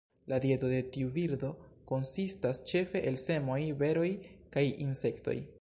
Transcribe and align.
La 0.31 0.37
dieto 0.43 0.69
de 0.71 0.79
tiu 0.95 1.11
birdo 1.17 1.51
konsistas 1.93 2.63
ĉefe 2.73 3.05
el 3.13 3.23
semoj, 3.27 3.61
beroj 3.85 4.11
kaj 4.57 4.69
insektoj. 4.91 5.41